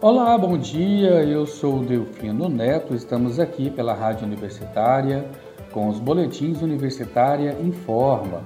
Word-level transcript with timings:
Olá, 0.00 0.38
bom 0.38 0.56
dia. 0.56 1.24
Eu 1.24 1.44
sou 1.44 1.84
Delfino 1.84 2.48
Neto. 2.48 2.94
Estamos 2.94 3.40
aqui 3.40 3.68
pela 3.68 3.92
Rádio 3.92 4.26
Universitária 4.26 5.28
com 5.72 5.88
os 5.88 5.98
boletins 5.98 6.62
Universitária 6.62 7.56
Informa. 7.60 8.44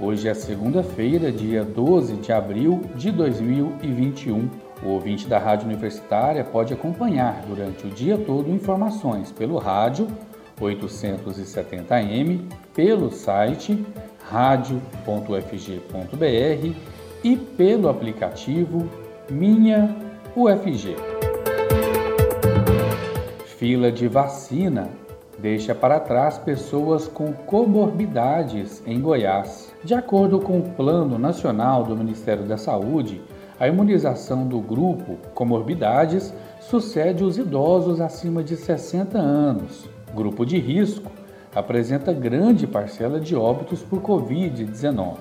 Hoje 0.00 0.28
é 0.28 0.34
segunda-feira, 0.34 1.32
dia 1.32 1.64
12 1.64 2.18
de 2.18 2.30
abril 2.30 2.80
de 2.94 3.10
2021. 3.10 4.48
O 4.84 4.90
ouvinte 4.90 5.26
da 5.26 5.36
Rádio 5.36 5.66
Universitária 5.66 6.44
pode 6.44 6.72
acompanhar 6.72 7.42
durante 7.44 7.88
o 7.88 7.90
dia 7.90 8.16
todo 8.16 8.48
informações 8.48 9.32
pelo 9.32 9.58
rádio 9.58 10.06
870m, 10.60 12.40
pelo 12.72 13.10
site 13.10 13.84
radio.ufg.br 14.30 14.84
e 17.24 17.36
pelo 17.36 17.88
aplicativo 17.88 18.88
Minha 19.28 20.13
UFG. 20.36 20.96
Fila 23.56 23.92
de 23.92 24.08
vacina 24.08 24.88
deixa 25.38 25.76
para 25.76 26.00
trás 26.00 26.38
pessoas 26.38 27.06
com 27.06 27.32
comorbidades 27.32 28.82
em 28.84 29.00
Goiás. 29.00 29.72
De 29.84 29.94
acordo 29.94 30.40
com 30.40 30.58
o 30.58 30.70
Plano 30.70 31.20
Nacional 31.20 31.84
do 31.84 31.96
Ministério 31.96 32.44
da 32.44 32.56
Saúde, 32.56 33.22
a 33.60 33.68
imunização 33.68 34.44
do 34.44 34.58
grupo 34.58 35.18
comorbidades 35.34 36.34
sucede 36.60 37.22
os 37.22 37.38
idosos 37.38 38.00
acima 38.00 38.42
de 38.42 38.56
60 38.56 39.16
anos. 39.16 39.88
Grupo 40.12 40.44
de 40.44 40.58
risco 40.58 41.12
apresenta 41.54 42.12
grande 42.12 42.66
parcela 42.66 43.20
de 43.20 43.36
óbitos 43.36 43.84
por 43.84 44.00
Covid-19. 44.00 45.14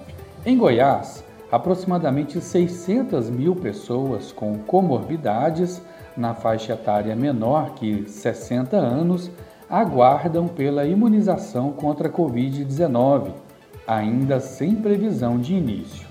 Em 0.44 0.58
Goiás, 0.58 1.24
aproximadamente 1.54 2.42
600 2.42 3.30
mil 3.30 3.56
pessoas 3.56 4.32
com 4.32 4.58
comorbidades 4.58 5.84
na 6.18 6.34
faixa 6.34 6.74
etária 6.74 7.16
menor 7.16 7.76
que 7.76 8.10
60 8.10 8.76
anos 8.76 9.30
aguardam 9.70 10.48
pela 10.48 10.84
imunização 10.84 11.72
contra 11.72 12.08
a 12.08 12.12
Covid-19, 12.12 13.34
ainda 13.86 14.40
sem 14.40 14.74
previsão 14.78 15.38
de 15.38 15.54
início. 15.54 16.08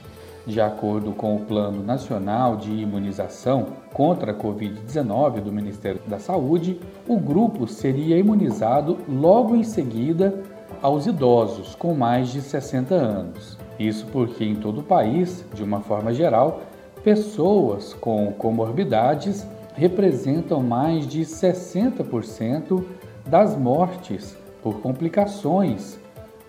De 0.47 0.61
acordo 0.61 1.11
com 1.11 1.34
o 1.34 1.41
Plano 1.41 1.83
Nacional 1.83 2.56
de 2.56 2.70
Imunização 2.70 3.67
contra 3.92 4.30
a 4.30 4.34
Covid-19 4.36 5.41
do 5.41 5.50
Ministério 5.50 6.00
da 6.06 6.20
Saúde, 6.20 6.78
o 7.08 7.19
grupo 7.19 7.67
seria 7.67 8.17
imunizado 8.17 8.97
logo 9.08 9.56
em 9.56 9.64
seguida 9.64 10.41
aos 10.80 11.06
idosos 11.06 11.74
com 11.74 11.95
mais 11.95 12.28
de 12.28 12.41
60 12.41 12.95
anos. 12.95 13.58
Isso 13.78 14.06
porque 14.12 14.45
em 14.45 14.55
todo 14.55 14.81
o 14.81 14.84
país, 14.84 15.45
de 15.55 15.62
uma 15.62 15.81
forma 15.81 16.12
geral, 16.12 16.62
pessoas 17.03 17.95
com 17.95 18.33
comorbidades 18.33 19.47
representam 19.75 20.62
mais 20.62 21.06
de 21.06 21.23
60% 21.23 22.84
das 23.27 23.56
mortes 23.56 24.37
por 24.62 24.81
complicações 24.81 25.98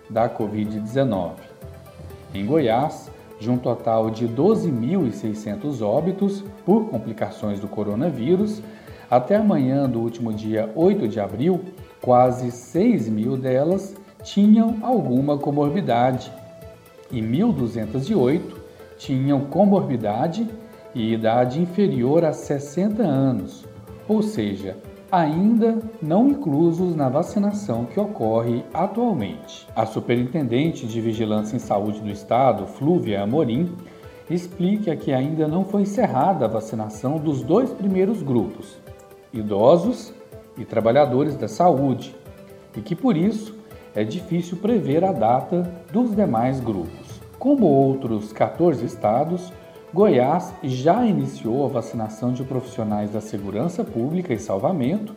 da 0.08 0.28
Covid-19. 0.28 1.32
Em 2.34 2.44
Goiás, 2.44 3.10
de 3.40 3.50
um 3.50 3.56
total 3.56 4.10
de 4.10 4.28
12.600 4.28 5.82
óbitos 5.82 6.44
por 6.64 6.88
complicações 6.88 7.58
do 7.58 7.68
coronavírus, 7.68 8.62
até 9.10 9.36
amanhã 9.36 9.88
do 9.88 10.00
último 10.00 10.32
dia 10.32 10.70
8 10.74 11.08
de 11.08 11.20
abril, 11.20 11.60
quase 12.00 12.50
6 12.50 13.08
mil 13.08 13.36
delas 13.36 13.94
tinham 14.22 14.78
alguma 14.82 15.36
comorbidade 15.36 16.32
e 17.10 17.20
1.208 17.20 18.40
tinham 18.96 19.40
comorbidade 19.40 20.48
e 20.94 21.12
idade 21.12 21.60
inferior 21.60 22.24
a 22.24 22.32
60 22.32 23.02
anos, 23.02 23.64
ou 24.08 24.22
seja, 24.22 24.76
ainda 25.10 25.78
não 26.02 26.28
inclusos 26.28 26.96
na 26.96 27.08
vacinação 27.08 27.84
que 27.84 28.00
ocorre 28.00 28.64
atualmente. 28.72 29.66
A 29.74 29.86
Superintendente 29.86 30.86
de 30.86 31.00
Vigilância 31.00 31.56
em 31.56 31.60
Saúde 31.60 32.00
do 32.00 32.10
Estado, 32.10 32.66
Flúvia 32.66 33.22
Amorim, 33.22 33.74
explica 34.28 34.96
que 34.96 35.12
ainda 35.12 35.46
não 35.46 35.64
foi 35.64 35.82
encerrada 35.82 36.44
a 36.46 36.48
vacinação 36.48 37.18
dos 37.18 37.42
dois 37.42 37.70
primeiros 37.70 38.22
grupos, 38.22 38.76
idosos 39.32 40.12
e 40.56 40.64
trabalhadores 40.64 41.36
da 41.36 41.48
saúde, 41.48 42.14
e 42.76 42.80
que 42.80 42.96
por 42.96 43.16
isso 43.16 43.54
é 43.94 44.02
difícil 44.02 44.58
prever 44.58 45.04
a 45.04 45.12
data 45.12 45.62
dos 45.92 46.14
demais 46.14 46.60
grupos. 46.60 47.20
Como 47.38 47.66
outros 47.66 48.32
14 48.32 48.84
estados, 48.84 49.52
Goiás 49.92 50.52
já 50.62 51.04
iniciou 51.06 51.64
a 51.64 51.68
vacinação 51.68 52.32
de 52.32 52.42
profissionais 52.42 53.10
da 53.10 53.20
segurança 53.20 53.84
pública 53.84 54.34
e 54.34 54.38
salvamento, 54.38 55.14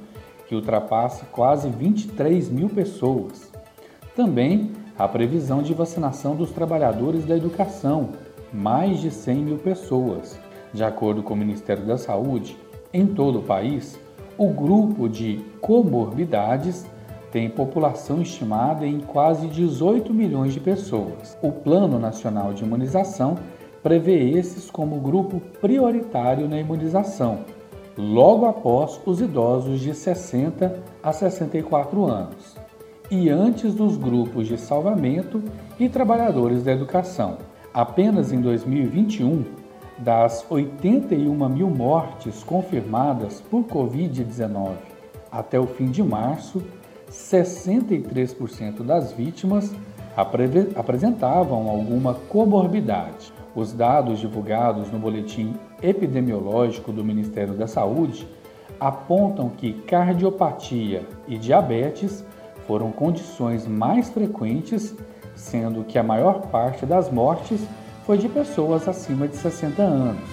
que 0.48 0.54
ultrapassa 0.54 1.26
quase 1.32 1.70
23 1.70 2.50
mil 2.50 2.70
pessoas. 2.70 3.52
Também 4.16 4.72
a 4.98 5.08
previsão 5.08 5.62
de 5.62 5.74
vacinação 5.74 6.36
dos 6.36 6.52
trabalhadores 6.52 7.26
da 7.26 7.36
educação, 7.36 8.10
mais 8.54 9.00
de 9.00 9.12
100 9.12 9.36
mil 9.38 9.58
pessoas. 9.58 10.40
De 10.74 10.84
acordo 10.84 11.24
com 11.24 11.34
o 11.34 11.38
Ministério 11.38 11.86
da 11.86 11.98
Saúde, 11.98 12.58
em 12.94 13.06
todo 13.06 13.40
o 13.40 13.44
país, 13.44 14.00
o 14.38 14.50
grupo 14.50 15.10
de 15.10 15.44
comorbidades 15.60 16.86
tem 17.32 17.50
população 17.50 18.22
estimada 18.22 18.86
em 18.86 19.00
quase 19.00 19.48
18 19.48 20.14
milhões 20.14 20.54
de 20.54 20.60
pessoas. 20.60 21.38
O 21.42 21.52
Plano 21.52 22.00
Nacional 22.00 22.54
de 22.54 22.64
Imunização 22.64 23.36
prevê 23.84 24.32
esses 24.32 24.70
como 24.70 25.00
grupo 25.00 25.42
prioritário 25.62 26.48
na 26.48 26.60
imunização, 26.60 27.40
logo 27.98 28.46
após 28.46 29.00
os 29.06 29.22
idosos 29.22 29.80
de 29.80 29.94
60 29.94 30.84
a 31.02 31.14
64 31.14 32.06
anos 32.06 32.56
e 33.10 33.30
antes 33.30 33.74
dos 33.74 33.98
grupos 33.98 34.48
de 34.48 34.58
salvamento 34.58 35.42
e 35.80 35.88
trabalhadores 35.88 36.64
da 36.64 36.72
educação. 36.72 37.38
Apenas 37.74 38.34
em 38.34 38.42
2021, 38.42 39.46
das 40.00 40.46
81 40.50 41.50
mil 41.50 41.70
mortes 41.70 42.44
confirmadas 42.44 43.42
por 43.42 43.64
Covid-19 43.64 44.98
até 45.32 45.60
o 45.60 45.68
fim 45.68 45.88
de 45.88 46.02
março, 46.02 46.64
63% 47.09 48.84
das 48.84 49.12
vítimas 49.12 49.72
apresentavam 50.75 51.69
alguma 51.69 52.13
comorbidade. 52.13 53.31
Os 53.56 53.73
dados 53.73 54.19
divulgados 54.19 54.91
no 54.91 55.00
boletim 55.00 55.53
epidemiológico 55.81 56.91
do 56.91 57.03
Ministério 57.03 57.53
da 57.53 57.68
Saúde 57.68 58.28
apontam 58.79 59.50
que 59.50 59.73
cardiopatia 59.73 61.06
e 61.28 61.38
diabetes 61.38 62.25
foram 62.68 62.91
condições 62.91 63.66
mais 63.66 64.09
frequentes, 64.09 64.94
sendo 65.35 65.84
que 65.84 65.97
a 65.97 66.03
maior 66.03 66.41
parte 66.47 66.85
das 66.85 67.12
mortes 67.12 67.66
foi 68.06 68.18
de 68.18 68.28
pessoas 68.28 68.88
acima 68.88 69.28
de 69.28 69.35
60 69.38 69.81
anos. 69.81 70.29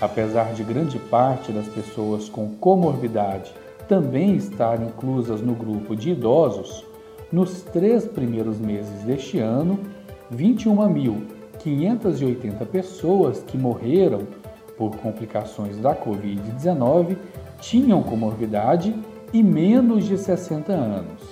Apesar 0.00 0.52
de 0.52 0.62
grande 0.62 0.98
parte 0.98 1.50
das 1.50 1.66
pessoas 1.66 2.28
com 2.28 2.54
comorbidade 2.56 3.52
também 3.88 4.36
estar 4.36 4.80
inclusas 4.82 5.40
no 5.40 5.54
grupo 5.54 5.96
de 5.96 6.10
idosos, 6.10 6.84
nos 7.32 7.62
três 7.62 8.06
primeiros 8.06 8.58
meses 8.58 9.02
deste 9.02 9.38
ano, 9.38 9.78
21.580 10.32 12.66
pessoas 12.66 13.42
que 13.46 13.56
morreram 13.56 14.26
por 14.76 14.94
complicações 14.98 15.78
da 15.78 15.94
Covid-19 15.94 17.16
tinham 17.60 18.02
comorbidade 18.02 18.94
e 19.32 19.42
menos 19.42 20.04
de 20.04 20.16
60 20.16 20.72
anos. 20.72 21.22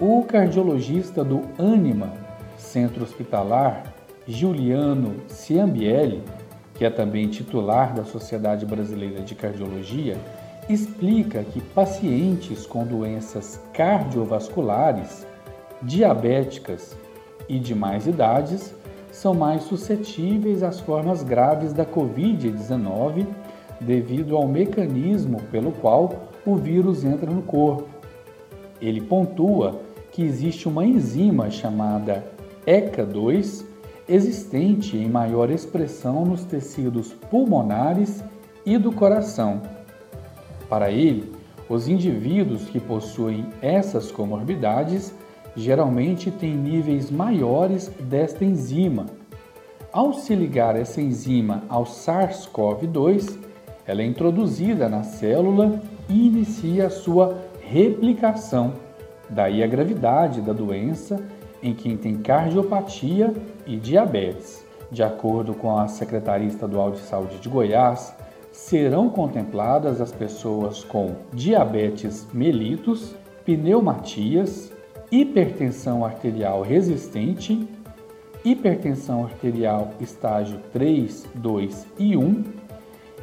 O 0.00 0.24
cardiologista 0.24 1.22
do 1.22 1.42
Anima, 1.58 2.12
Centro 2.58 3.04
Hospitalar, 3.04 3.94
Giuliano 4.26 5.14
Ciambielli, 5.28 6.22
que 6.74 6.84
é 6.84 6.90
também 6.90 7.28
titular 7.28 7.94
da 7.94 8.04
Sociedade 8.04 8.66
Brasileira 8.66 9.22
de 9.22 9.34
Cardiologia, 9.34 10.18
explica 10.68 11.44
que 11.44 11.60
pacientes 11.60 12.66
com 12.66 12.84
doenças 12.84 13.60
cardiovasculares, 13.72 15.26
diabéticas 15.82 16.96
e 17.48 17.58
de 17.58 17.74
mais 17.74 18.06
idades 18.06 18.74
são 19.12 19.32
mais 19.32 19.62
suscetíveis 19.62 20.62
às 20.62 20.80
formas 20.80 21.22
graves 21.22 21.72
da 21.72 21.86
Covid-19 21.86 23.26
devido 23.80 24.36
ao 24.36 24.48
mecanismo 24.48 25.40
pelo 25.52 25.70
qual 25.72 26.30
o 26.44 26.56
vírus 26.56 27.04
entra 27.04 27.30
no 27.30 27.42
corpo. 27.42 27.88
Ele 28.80 29.00
pontua 29.00 29.80
que 30.10 30.22
existe 30.22 30.68
uma 30.68 30.84
enzima 30.84 31.50
chamada 31.50 32.24
ECA2 32.66 33.64
existente 34.08 34.96
em 34.96 35.08
maior 35.08 35.50
expressão 35.50 36.24
nos 36.24 36.44
tecidos 36.44 37.12
pulmonares 37.12 38.24
e 38.64 38.78
do 38.78 38.92
coração 38.92 39.62
para 40.68 40.90
ele, 40.90 41.32
os 41.68 41.88
indivíduos 41.88 42.64
que 42.66 42.78
possuem 42.78 43.46
essas 43.60 44.12
comorbidades 44.12 45.14
geralmente 45.56 46.30
têm 46.30 46.54
níveis 46.54 47.10
maiores 47.10 47.88
desta 48.00 48.44
enzima. 48.44 49.06
Ao 49.92 50.12
se 50.12 50.34
ligar 50.34 50.76
essa 50.76 51.00
enzima 51.00 51.64
ao 51.68 51.84
SARS-CoV-2, 51.84 53.38
ela 53.86 54.02
é 54.02 54.04
introduzida 54.04 54.88
na 54.88 55.02
célula 55.02 55.80
e 56.08 56.26
inicia 56.26 56.86
a 56.86 56.90
sua 56.90 57.38
replicação. 57.60 58.74
Daí 59.30 59.62
a 59.62 59.66
gravidade 59.66 60.40
da 60.40 60.52
doença 60.52 61.20
em 61.62 61.74
quem 61.74 61.96
tem 61.96 62.16
cardiopatia 62.16 63.32
e 63.66 63.76
diabetes. 63.76 64.64
De 64.90 65.02
acordo 65.02 65.54
com 65.54 65.76
a 65.76 65.88
Secretaria 65.88 66.46
Estadual 66.46 66.92
de 66.92 66.98
Saúde 66.98 67.38
de 67.38 67.48
Goiás, 67.48 68.14
serão 68.56 69.10
contempladas 69.10 70.00
as 70.00 70.10
pessoas 70.10 70.82
com 70.82 71.14
diabetes 71.30 72.26
mellitus, 72.32 73.14
pneumatias, 73.44 74.72
hipertensão 75.12 76.02
arterial 76.02 76.62
resistente, 76.62 77.68
hipertensão 78.42 79.24
arterial 79.24 79.90
estágio 80.00 80.58
3, 80.72 81.26
2 81.34 81.86
e 81.98 82.16
1 82.16 82.44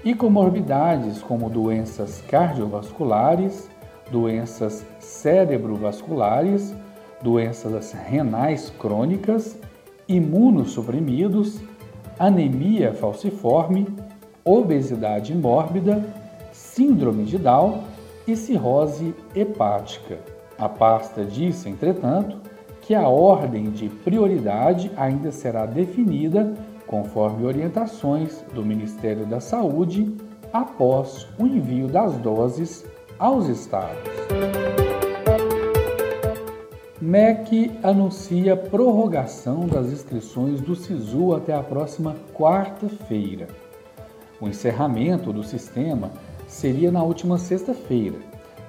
e 0.06 0.13
comorbidades 0.13 1.19
como 1.24 1.50
doenças 1.50 2.21
cardiovasculares, 2.30 3.68
doenças 4.12 4.85
cerebrovasculares, 5.00 6.75
doenças 7.24 7.91
renais 7.91 8.69
crônicas, 8.69 9.57
imunossuprimidos, 10.07 11.59
anemia 12.19 12.94
falciforme, 12.94 13.88
obesidade 14.45 15.34
mórbida, 15.34 16.04
síndrome 16.51 17.24
de 17.24 17.38
Down 17.38 17.84
e 18.28 18.36
cirrose 18.36 19.13
hepática. 19.36 20.19
A 20.57 20.68
pasta 20.69 21.24
diz, 21.24 21.66
entretanto, 21.66 22.38
que 22.81 22.94
a 22.94 23.07
ordem 23.07 23.72
de 23.72 23.90
prioridade 23.90 24.92
ainda 24.98 25.31
será 25.31 25.66
definida 25.66 26.54
conforme 26.86 27.45
orientações 27.45 28.44
do 28.54 28.63
Ministério 28.63 29.25
da 29.25 29.40
Saúde 29.40 30.13
após 30.51 31.28
o 31.40 31.48
envio 31.48 31.88
das 31.88 32.18
doses 32.18 32.86
aos 33.18 33.48
estados. 33.48 34.12
MEC 37.01 37.72
anuncia 37.81 38.56
prorrogação 38.56 39.68
das 39.68 39.88
inscrições 39.92 40.62
do 40.62 40.75
SISU 40.75 41.34
até 41.34 41.54
a 41.54 41.63
próxima 41.63 42.16
quarta-feira. 42.34 43.48
O 44.44 44.48
encerramento 44.50 45.31
do 45.31 45.42
sistema 45.42 46.12
seria 46.50 46.92
na 46.92 47.01
última 47.01 47.38
sexta-feira, 47.38 48.18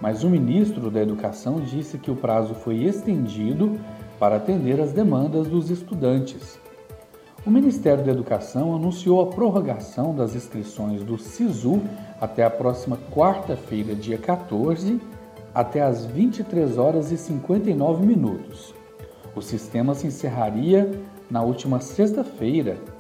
mas 0.01 0.23
o 0.23 0.31
ministro 0.31 0.89
da 0.89 1.03
Educação 1.03 1.57
disse 1.57 1.99
que 1.99 2.13
o 2.13 2.15
prazo 2.15 2.55
foi 2.55 2.85
estendido 2.85 3.77
para 4.17 4.37
atender 4.37 4.81
às 4.81 4.93
demandas 4.93 5.49
dos 5.49 5.71
estudantes. 5.71 6.61
O 7.45 7.51
Ministério 7.51 8.05
da 8.05 8.13
Educação 8.13 8.73
anunciou 8.73 9.21
a 9.21 9.27
prorrogação 9.27 10.15
das 10.15 10.37
inscrições 10.37 11.03
do 11.03 11.19
SISU 11.19 11.83
até 12.21 12.45
a 12.45 12.51
próxima 12.51 12.97
quarta-feira, 13.11 13.97
dia 13.97 14.17
14, 14.17 15.01
até 15.53 15.83
às 15.83 16.07
23 16.07 16.79
horas 16.79 17.11
e 17.11 17.17
59 17.17 18.07
minutos. 18.07 18.73
O 19.35 19.43
sistema 19.43 19.93
se 19.93 20.07
encerraria 20.07 20.89
na 21.29 21.43
última 21.43 21.81
sexta-feira. 21.81 22.94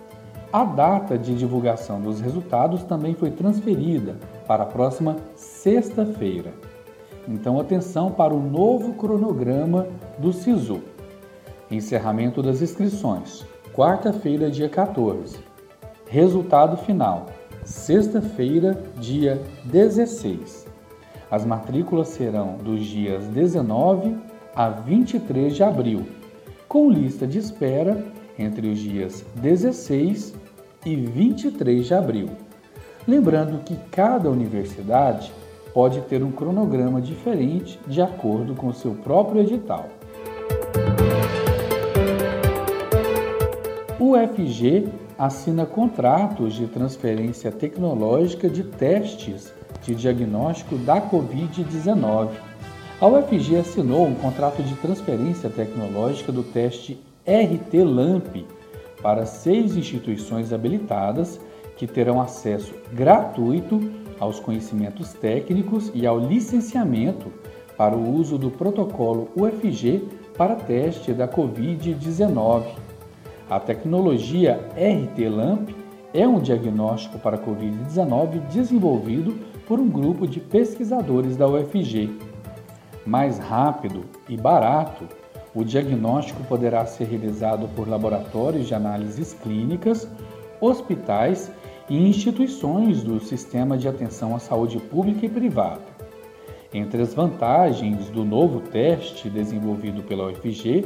A 0.54 0.62
data 0.62 1.18
de 1.18 1.34
divulgação 1.34 2.00
dos 2.00 2.20
resultados 2.20 2.84
também 2.84 3.12
foi 3.12 3.28
transferida 3.28 4.14
para 4.46 4.62
a 4.62 4.66
próxima 4.66 5.16
sexta-feira. 5.34 6.54
Então, 7.26 7.58
atenção 7.58 8.12
para 8.12 8.32
o 8.32 8.40
novo 8.40 8.94
cronograma 8.94 9.88
do 10.16 10.32
SISU. 10.32 10.80
Encerramento 11.68 12.40
das 12.40 12.62
inscrições 12.62 13.44
quarta-feira, 13.72 14.48
dia 14.48 14.68
14. 14.68 15.38
Resultado 16.06 16.76
final, 16.76 17.26
sexta-feira, 17.64 18.80
dia 19.00 19.42
16. 19.64 20.68
As 21.32 21.44
matrículas 21.44 22.10
serão 22.10 22.58
dos 22.58 22.84
dias 22.84 23.26
19 23.26 24.16
a 24.54 24.68
23 24.68 25.56
de 25.56 25.64
abril, 25.64 26.06
com 26.68 26.88
lista 26.88 27.26
de 27.26 27.40
espera 27.40 28.06
entre 28.38 28.68
os 28.68 28.78
dias 28.78 29.24
16 29.34 30.43
e 30.84 30.94
23 30.94 31.86
de 31.86 31.94
abril. 31.94 32.30
Lembrando 33.06 33.62
que 33.64 33.76
cada 33.90 34.30
universidade 34.30 35.32
pode 35.72 36.00
ter 36.02 36.22
um 36.22 36.30
cronograma 36.30 37.00
diferente 37.00 37.78
de 37.86 38.00
acordo 38.00 38.54
com 38.54 38.72
seu 38.72 38.92
próprio 38.92 39.42
edital. 39.42 39.88
O 43.98 44.14
assina 45.18 45.66
contratos 45.66 46.54
de 46.54 46.66
transferência 46.66 47.50
tecnológica 47.50 48.48
de 48.48 48.62
testes 48.62 49.52
de 49.82 49.94
diagnóstico 49.94 50.76
da 50.76 51.00
Covid-19. 51.00 52.30
A 53.00 53.06
UFG 53.06 53.56
assinou 53.56 54.06
um 54.06 54.14
contrato 54.14 54.62
de 54.62 54.74
transferência 54.76 55.50
tecnológica 55.50 56.32
do 56.32 56.42
teste 56.42 56.98
RT-LAMP 57.26 58.46
para 59.04 59.24
seis 59.24 59.76
instituições 59.76 60.52
habilitadas 60.52 61.38
que 61.76 61.86
terão 61.86 62.20
acesso 62.20 62.74
gratuito 62.92 63.80
aos 64.18 64.40
conhecimentos 64.40 65.12
técnicos 65.12 65.92
e 65.94 66.06
ao 66.06 66.18
licenciamento 66.18 67.30
para 67.76 67.94
o 67.94 68.12
uso 68.12 68.36
do 68.36 68.50
protocolo 68.50 69.28
UFG 69.36 70.08
para 70.36 70.56
teste 70.56 71.12
da 71.12 71.28
Covid-19 71.28 72.82
a 73.48 73.60
tecnologia 73.60 74.58
RT-LAMP 74.74 75.76
é 76.14 76.26
um 76.26 76.40
diagnóstico 76.40 77.18
para 77.18 77.36
Covid-19 77.36 78.40
desenvolvido 78.48 79.38
por 79.66 79.78
um 79.78 79.88
grupo 79.88 80.26
de 80.26 80.40
pesquisadores 80.40 81.36
da 81.36 81.46
UFG. 81.46 82.10
Mais 83.04 83.38
rápido 83.38 84.04
e 84.28 84.36
barato, 84.36 85.06
o 85.54 85.64
diagnóstico 85.64 86.42
poderá 86.44 86.84
ser 86.84 87.04
realizado 87.04 87.68
por 87.68 87.88
laboratórios 87.88 88.66
de 88.66 88.74
análises 88.74 89.32
clínicas, 89.34 90.08
hospitais 90.60 91.50
e 91.88 91.96
instituições 91.96 93.02
do 93.02 93.20
sistema 93.20 93.78
de 93.78 93.86
atenção 93.86 94.34
à 94.34 94.38
saúde 94.38 94.78
pública 94.78 95.26
e 95.26 95.28
privada. 95.28 95.94
Entre 96.72 97.00
as 97.00 97.14
vantagens 97.14 98.10
do 98.10 98.24
novo 98.24 98.60
teste 98.60 99.30
desenvolvido 99.30 100.02
pela 100.02 100.26
UFG 100.30 100.84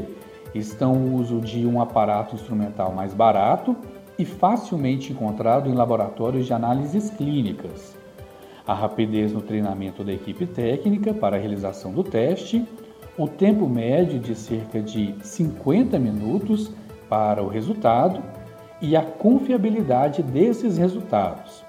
estão 0.55 0.93
o 0.93 1.15
uso 1.15 1.41
de 1.41 1.67
um 1.67 1.81
aparato 1.81 2.35
instrumental 2.35 2.93
mais 2.93 3.15
barato 3.15 3.75
e 4.19 4.25
facilmente 4.25 5.13
encontrado 5.13 5.69
em 5.69 5.75
laboratórios 5.75 6.45
de 6.45 6.53
análises 6.53 7.09
clínicas, 7.11 7.97
a 8.67 8.75
rapidez 8.75 9.33
no 9.33 9.41
treinamento 9.41 10.05
da 10.05 10.13
equipe 10.13 10.45
técnica 10.45 11.15
para 11.15 11.37
a 11.37 11.41
realização 11.41 11.93
do 11.93 12.03
teste, 12.03 12.67
o 13.19 13.27
tempo 13.27 13.69
médio 13.69 14.21
de 14.21 14.33
cerca 14.37 14.81
de 14.81 15.13
50 15.23 15.99
minutos 15.99 16.71
para 17.09 17.43
o 17.43 17.49
resultado 17.49 18.23
e 18.81 18.95
a 18.95 19.03
confiabilidade 19.03 20.23
desses 20.23 20.79
resultados. 20.79 21.65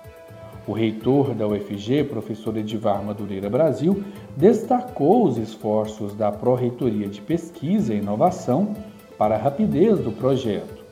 O 0.68 0.74
reitor 0.74 1.34
da 1.34 1.48
UFG, 1.48 2.04
professor 2.04 2.56
Edivar 2.56 3.04
Madureira 3.04 3.50
Brasil, 3.50 4.04
destacou 4.38 5.26
os 5.26 5.40
esforços 5.40 6.14
da 6.14 6.32
Pró-Reitoria 6.32 7.08
de 7.08 7.20
Pesquisa 7.20 7.96
e 7.96 7.98
Inovação 7.98 8.76
para 9.18 9.34
a 9.34 9.40
rapidez 9.40 9.98
do 9.98 10.12
projeto, 10.12 10.86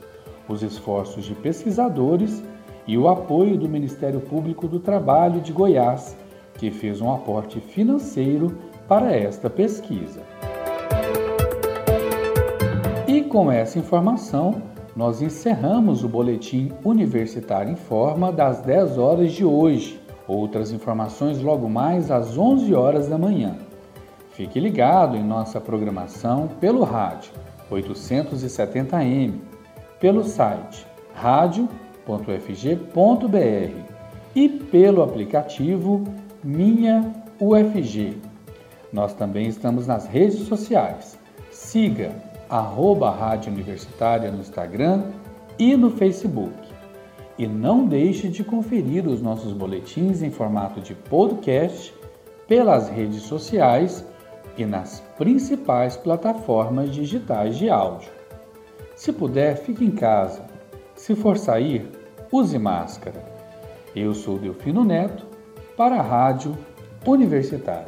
os 0.48 0.64
esforços 0.64 1.24
de 1.24 1.36
pesquisadores 1.36 2.42
e 2.84 2.98
o 2.98 3.06
apoio 3.06 3.56
do 3.56 3.68
Ministério 3.68 4.18
Público 4.18 4.66
do 4.66 4.80
Trabalho 4.80 5.40
de 5.40 5.52
Goiás, 5.52 6.16
que 6.54 6.72
fez 6.72 7.00
um 7.00 7.14
aporte 7.14 7.60
financeiro 7.60 8.58
para 8.88 9.14
esta 9.14 9.48
pesquisa. 9.48 10.37
Com 13.28 13.52
essa 13.52 13.78
informação, 13.78 14.62
nós 14.96 15.20
encerramos 15.20 16.02
o 16.02 16.08
boletim 16.08 16.72
Universitário 16.82 17.70
em 17.70 17.76
Forma 17.76 18.32
das 18.32 18.62
10 18.62 18.96
horas 18.96 19.32
de 19.32 19.44
hoje. 19.44 20.00
Outras 20.26 20.72
informações 20.72 21.38
logo 21.42 21.68
mais 21.68 22.10
às 22.10 22.38
11 22.38 22.74
horas 22.74 23.06
da 23.06 23.18
manhã. 23.18 23.56
Fique 24.30 24.58
ligado 24.58 25.14
em 25.14 25.22
nossa 25.22 25.60
programação 25.60 26.48
pelo 26.58 26.84
rádio 26.84 27.32
870m, 27.70 29.34
pelo 30.00 30.24
site 30.24 30.86
radio.ufg.br 31.14 31.68
e 34.34 34.48
pelo 34.48 35.02
aplicativo 35.02 36.02
Minha 36.42 37.12
UFG. 37.38 38.16
Nós 38.90 39.12
também 39.12 39.48
estamos 39.48 39.86
nas 39.86 40.06
redes 40.06 40.46
sociais. 40.46 41.18
Siga 41.50 42.27
arroba 42.48 43.10
Rádio 43.10 43.52
Universitária 43.52 44.30
no 44.30 44.40
Instagram 44.40 45.04
e 45.58 45.76
no 45.76 45.90
Facebook. 45.90 46.56
E 47.36 47.46
não 47.46 47.86
deixe 47.86 48.28
de 48.28 48.42
conferir 48.42 49.06
os 49.06 49.22
nossos 49.22 49.52
boletins 49.52 50.22
em 50.22 50.30
formato 50.30 50.80
de 50.80 50.94
podcast 50.94 51.94
pelas 52.48 52.88
redes 52.88 53.22
sociais 53.22 54.04
e 54.56 54.66
nas 54.66 55.00
principais 55.16 55.96
plataformas 55.96 56.90
digitais 56.90 57.56
de 57.56 57.70
áudio. 57.70 58.10
Se 58.96 59.12
puder, 59.12 59.56
fique 59.56 59.84
em 59.84 59.92
casa. 59.92 60.44
Se 60.96 61.14
for 61.14 61.38
sair, 61.38 61.88
use 62.32 62.58
máscara. 62.58 63.24
Eu 63.94 64.12
sou 64.14 64.36
Delfino 64.36 64.82
Neto 64.82 65.24
para 65.76 65.96
a 65.96 66.02
Rádio 66.02 66.58
Universitária. 67.06 67.86